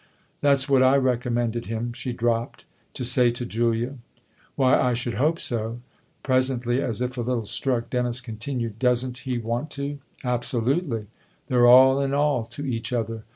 [0.41, 2.65] "That's what I recommended him," she dropped,"
[2.95, 3.97] to say to Julia.""
[4.55, 5.79] Why, I should hope so!"
[6.23, 11.05] Presently, as if a little struck, Dennis continued:" Doesn't he want to?"" Absolutely.
[11.49, 13.25] They're all in all to each other.